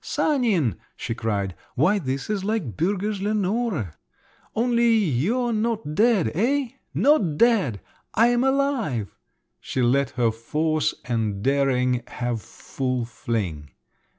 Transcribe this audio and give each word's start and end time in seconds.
"Sanin!" 0.03 0.77
she 0.95 1.13
cried, 1.13 1.53
"why, 1.75 1.99
this 1.99 2.27
is 2.27 2.43
like 2.43 2.75
Bürger's 2.75 3.21
Lenore! 3.21 3.93
Only 4.55 4.89
you're 4.95 5.53
not 5.53 5.93
dead—eh? 5.93 6.69
Not 6.95 7.37
dead… 7.37 7.81
I 8.15 8.29
am 8.29 8.43
alive!" 8.43 9.15
She 9.59 9.83
let 9.83 10.09
her 10.17 10.31
force 10.31 10.95
and 11.05 11.43
daring 11.43 12.01
have 12.07 12.41
full 12.41 13.05
fling. 13.05 13.69